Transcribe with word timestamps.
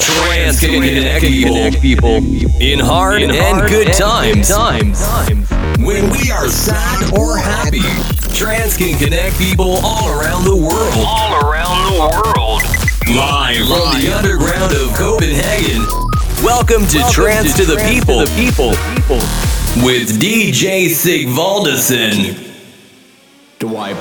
Trance 0.00 0.60
can 0.60 0.82
connect 0.82 1.80
people 1.82 2.16
in 2.60 2.78
hard 2.78 3.22
and 3.22 3.68
good 3.68 3.92
times. 3.92 4.48
Times 4.48 5.00
when 5.78 6.10
we 6.10 6.30
are 6.30 6.48
sad 6.48 7.12
or 7.18 7.36
happy, 7.36 7.82
trance 8.34 8.76
can 8.76 8.98
connect 8.98 9.36
people 9.36 9.80
all 9.84 10.08
around 10.18 10.44
the 10.44 10.56
world. 10.56 10.92
all 10.96 11.46
around 11.46 11.92
the 11.92 11.98
world. 12.00 12.62
Live 13.08 13.66
from 13.66 14.00
the 14.00 14.12
underground 14.16 14.72
of 14.72 14.94
Copenhagen. 14.96 15.84
Welcome 16.42 16.86
to 16.86 17.04
Trance 17.10 17.54
to 17.56 17.66
the 17.66 17.76
People. 17.76 18.24
people, 18.36 18.72
people. 18.94 19.18
with 19.84 20.18
DJ 20.18 20.88
Sigvaldison. 20.88 22.48
Dwight 23.58 23.96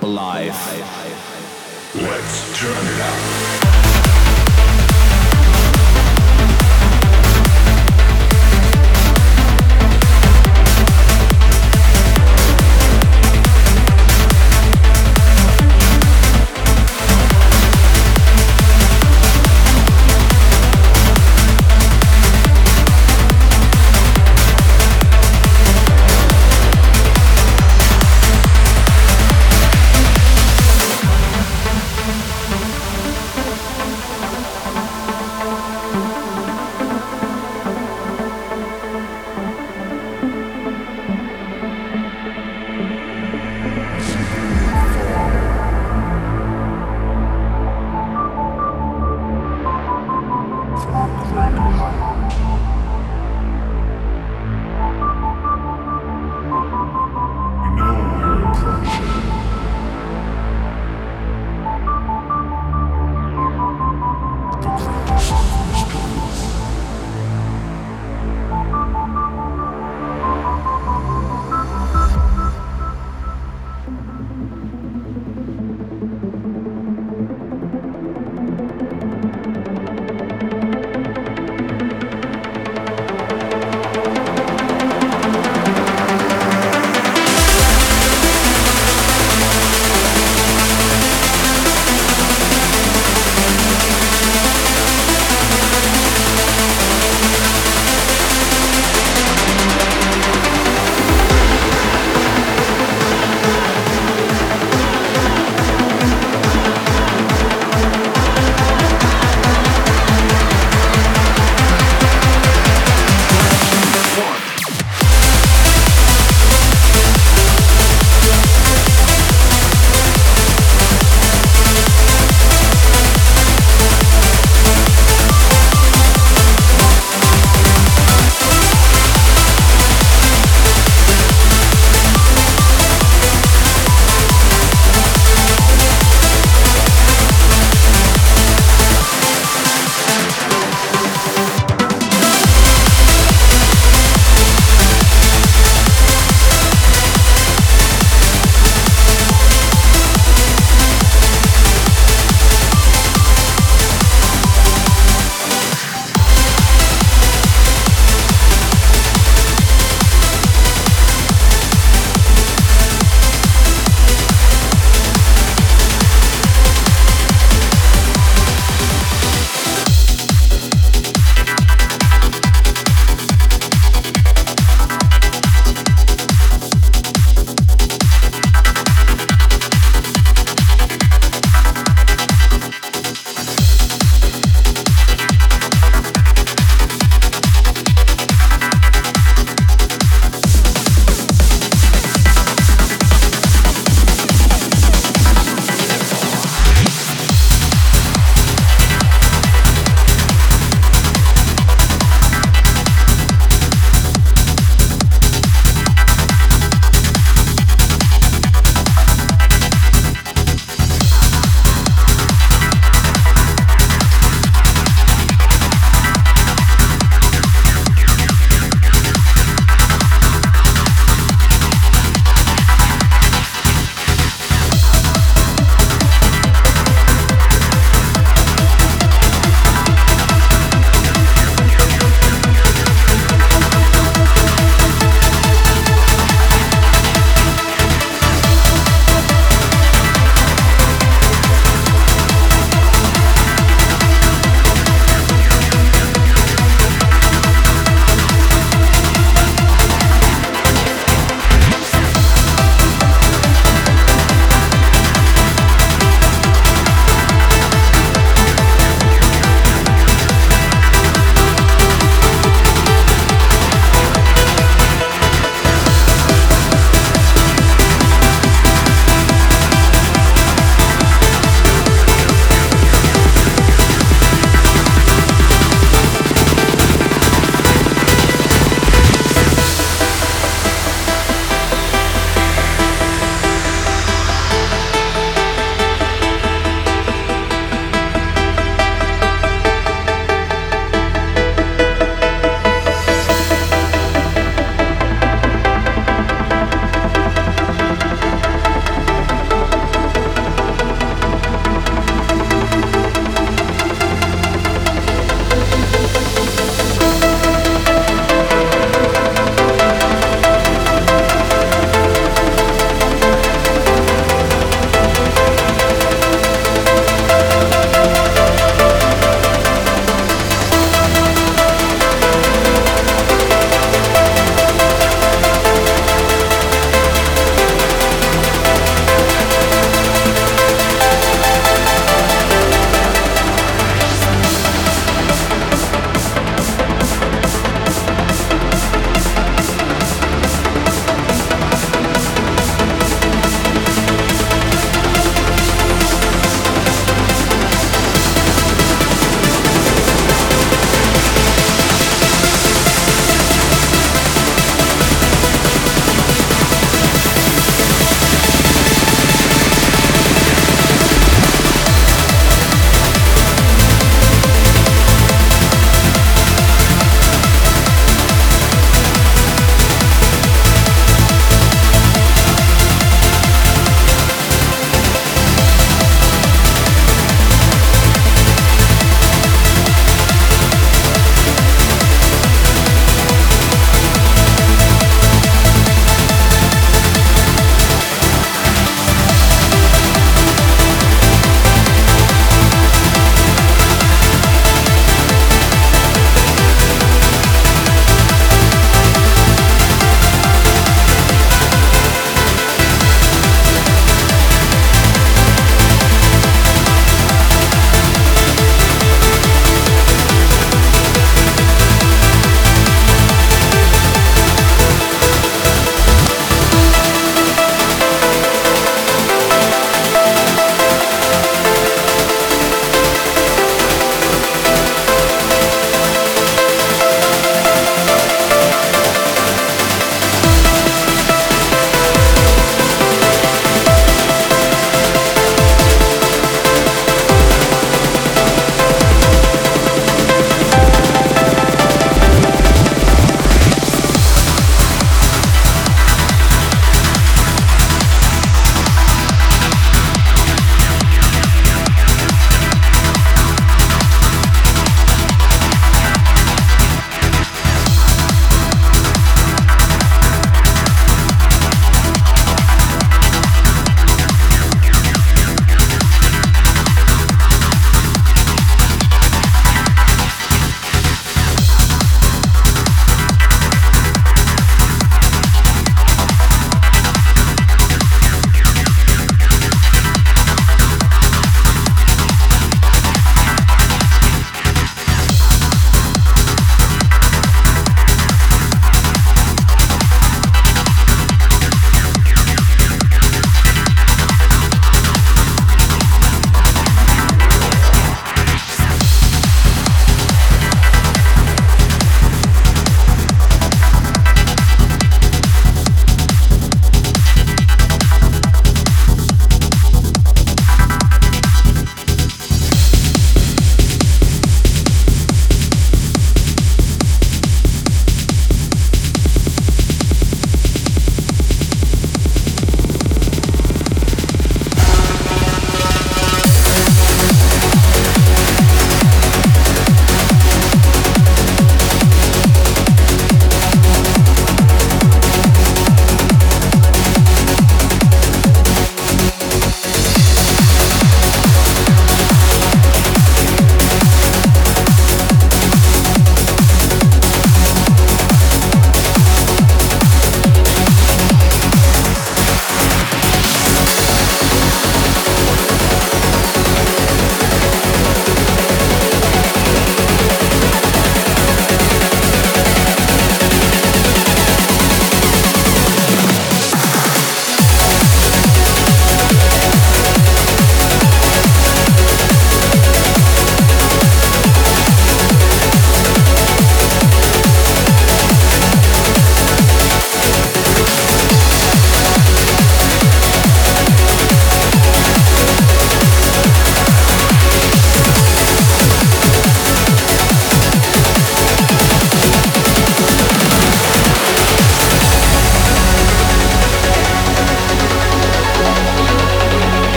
Live. 0.00 0.56
Let's 1.94 2.58
turn 2.58 2.86
it 2.86 3.00
up. 3.02 3.41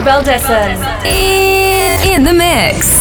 Sig 0.00 0.06
Valdesson. 0.06 0.78
In, 1.04 2.14
in 2.14 2.24
the 2.24 2.32
mix. 2.32 2.99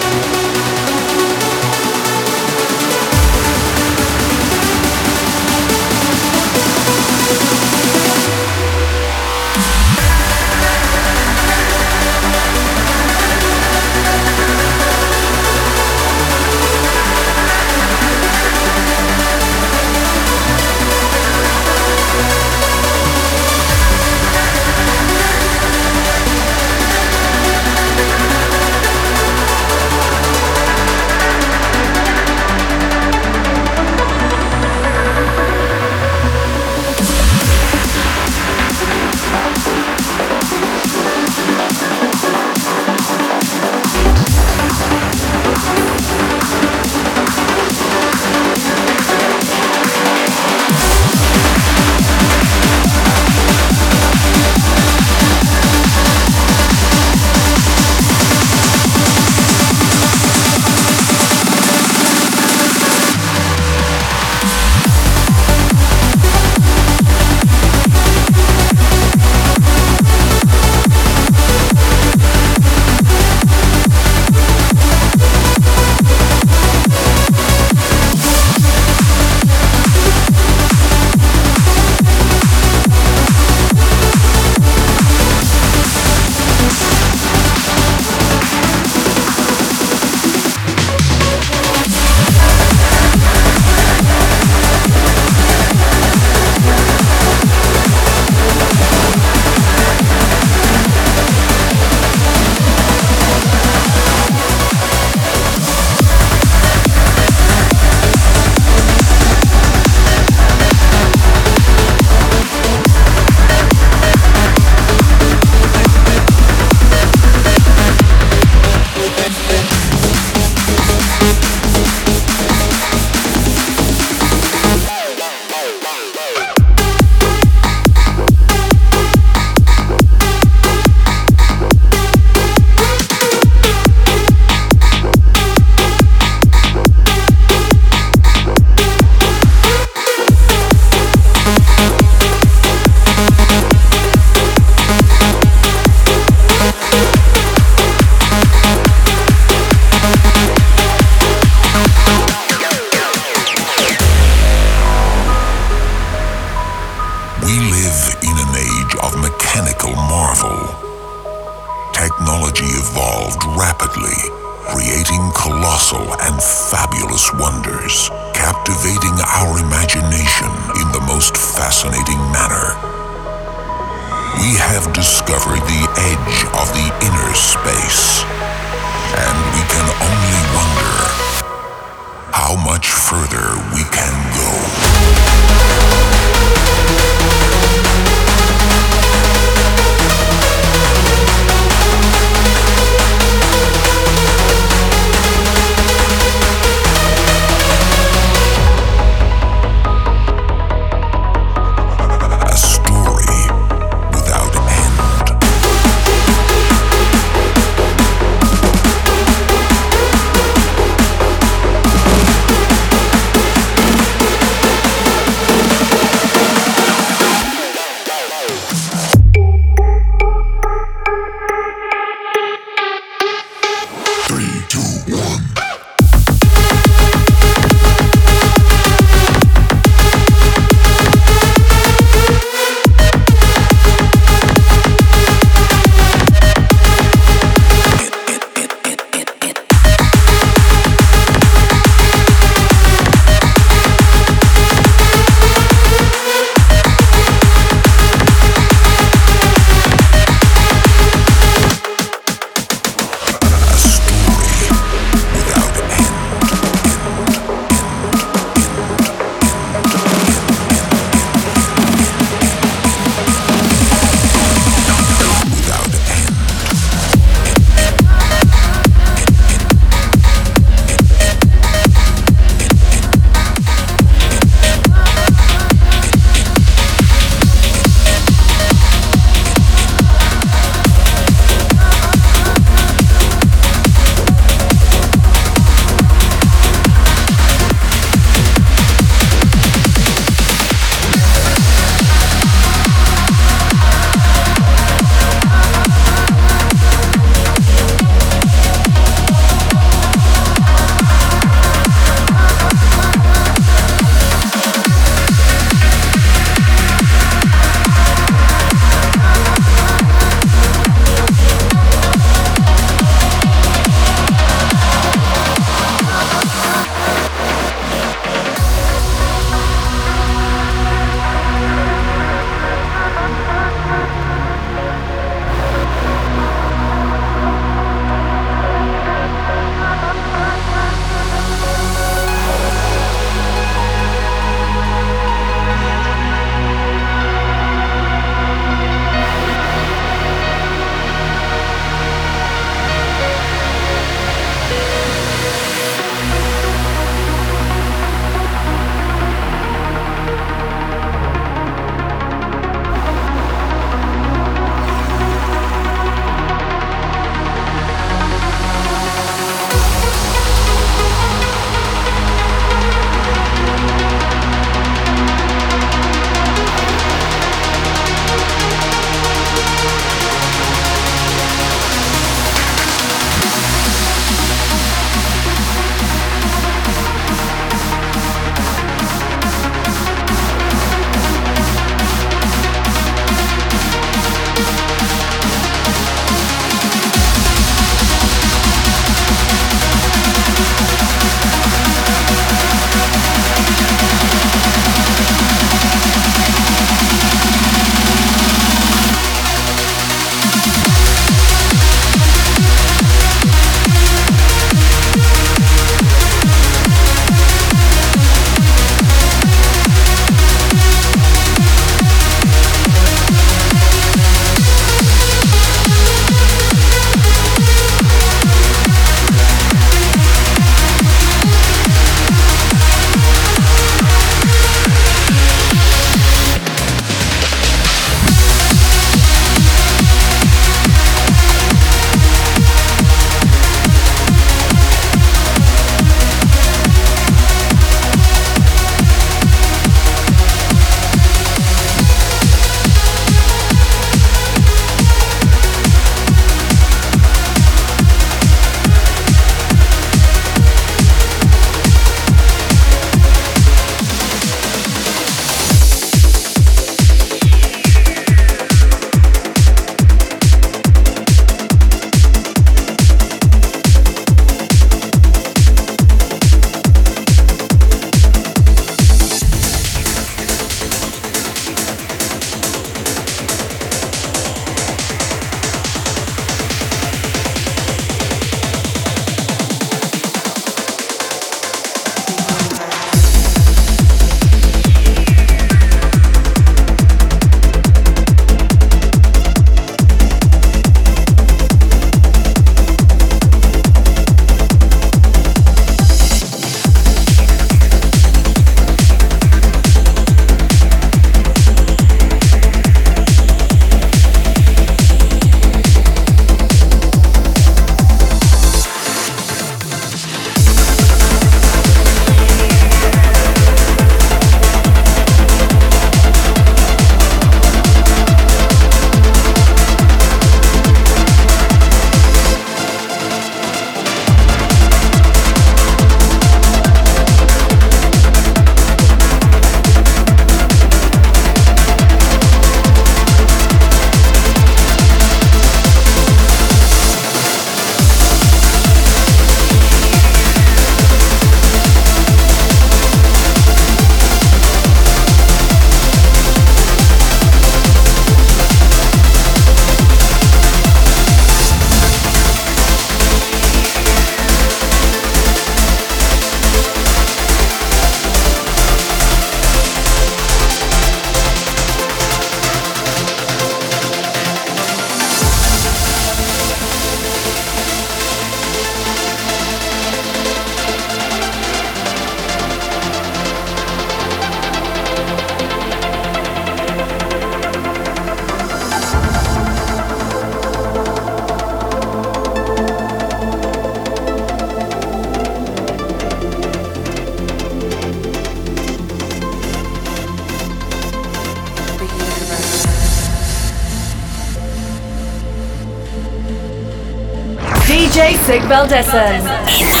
Music 598.71 600.00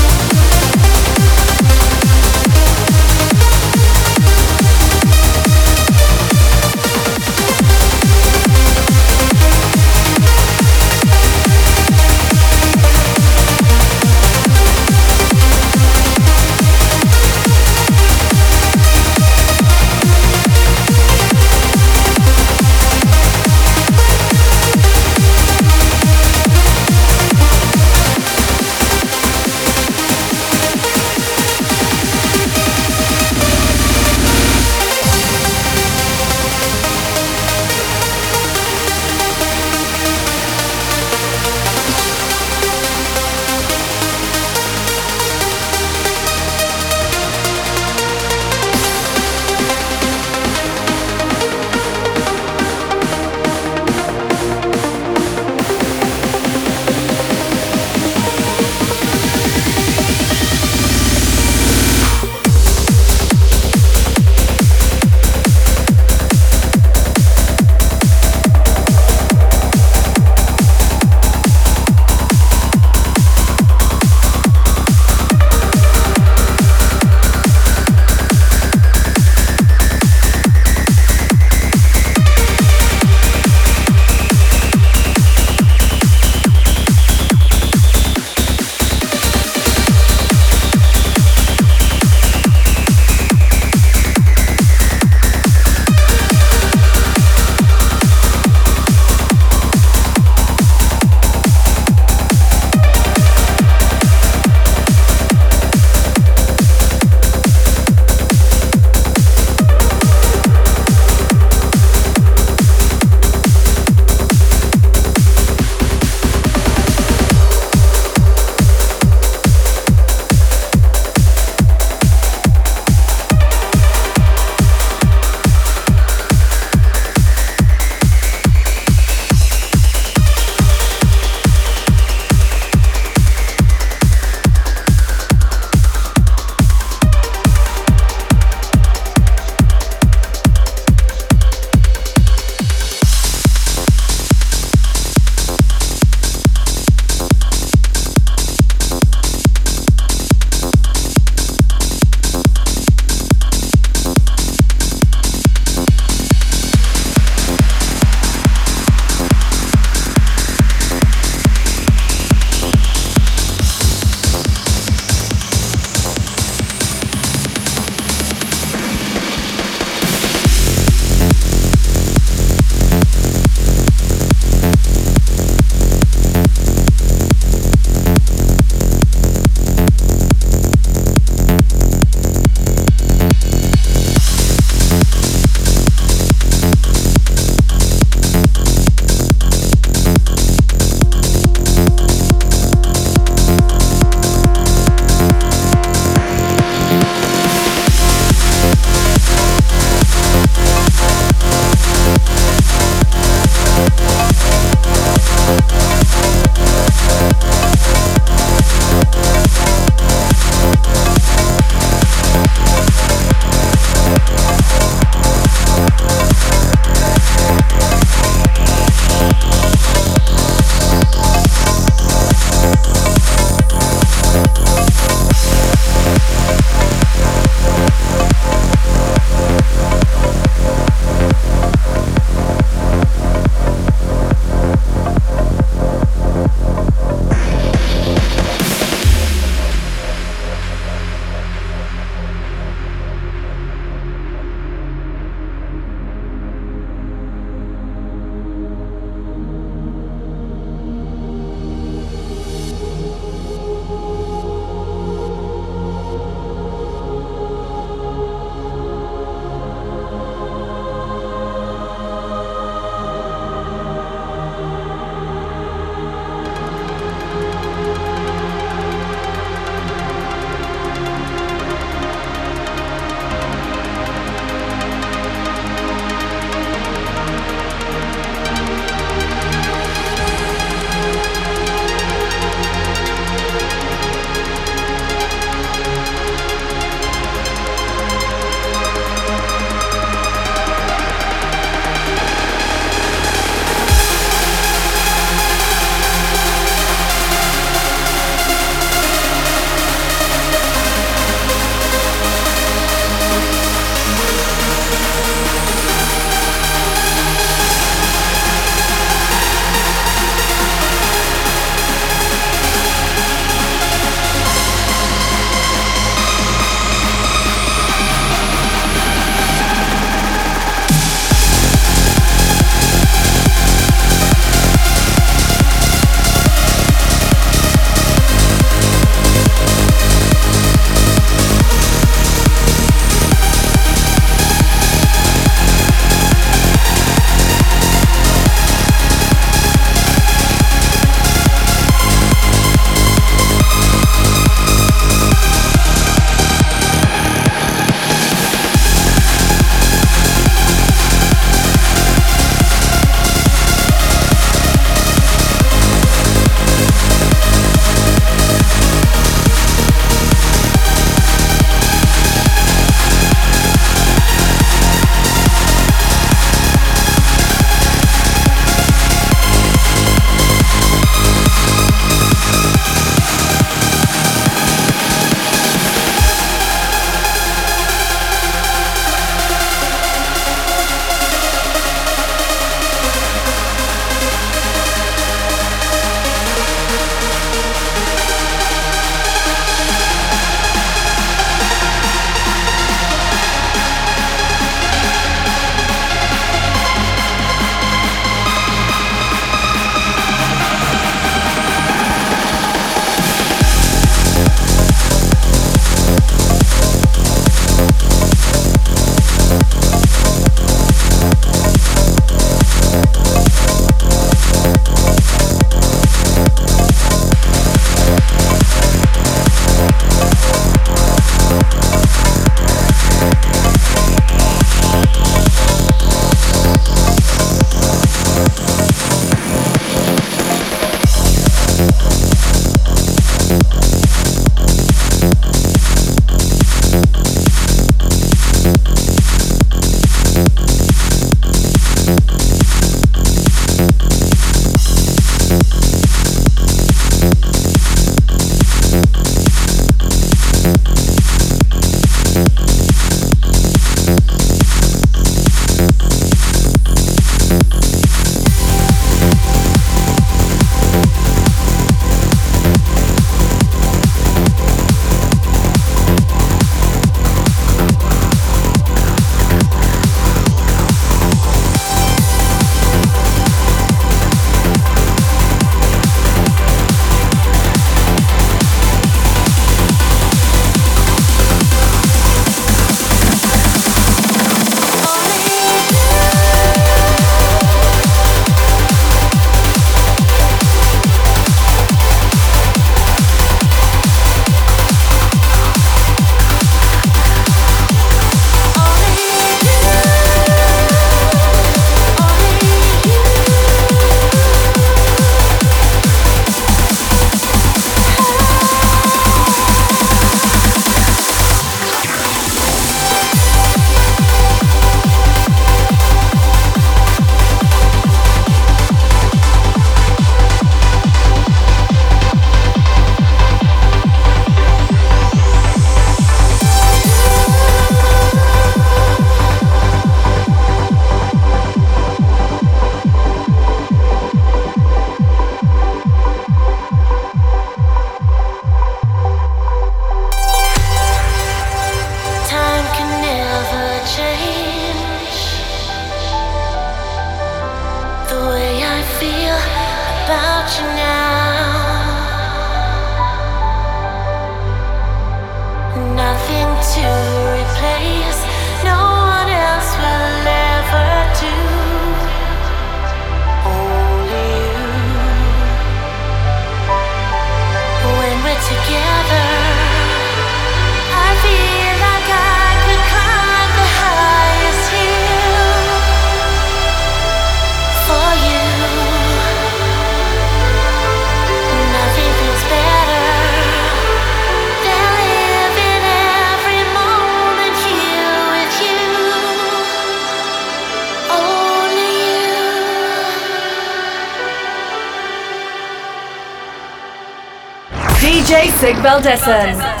Sig 598.81 598.97
Valdesen. 599.03 600.00